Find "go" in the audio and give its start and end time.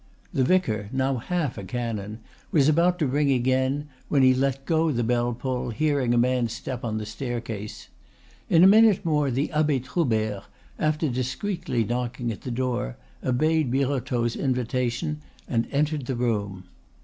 4.65-4.91